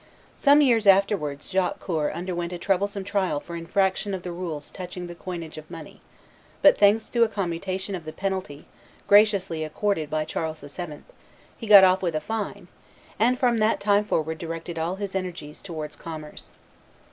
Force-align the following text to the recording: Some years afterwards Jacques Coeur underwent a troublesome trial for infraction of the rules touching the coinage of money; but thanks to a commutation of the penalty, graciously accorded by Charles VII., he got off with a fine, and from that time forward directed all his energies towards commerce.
Some 0.35 0.61
years 0.63 0.87
afterwards 0.87 1.51
Jacques 1.51 1.77
Coeur 1.79 2.09
underwent 2.09 2.51
a 2.51 2.57
troublesome 2.57 3.03
trial 3.03 3.39
for 3.39 3.55
infraction 3.55 4.15
of 4.15 4.23
the 4.23 4.31
rules 4.31 4.71
touching 4.71 5.05
the 5.05 5.13
coinage 5.13 5.59
of 5.59 5.69
money; 5.69 6.01
but 6.63 6.75
thanks 6.75 7.07
to 7.09 7.21
a 7.21 7.27
commutation 7.27 7.93
of 7.93 8.03
the 8.03 8.11
penalty, 8.11 8.65
graciously 9.07 9.63
accorded 9.63 10.09
by 10.09 10.25
Charles 10.25 10.61
VII., 10.61 11.03
he 11.55 11.67
got 11.67 11.83
off 11.83 12.01
with 12.01 12.15
a 12.15 12.19
fine, 12.19 12.67
and 13.19 13.37
from 13.37 13.59
that 13.59 13.79
time 13.79 14.03
forward 14.03 14.39
directed 14.39 14.79
all 14.79 14.95
his 14.95 15.13
energies 15.13 15.61
towards 15.61 15.95
commerce. 15.95 16.51